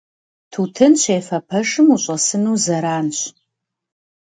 [0.51, 3.19] Тутын щефэ пэшым ущӀэсыну зэранщ.